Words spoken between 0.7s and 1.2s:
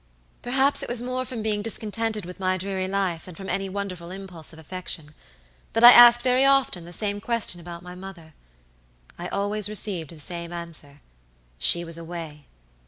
it was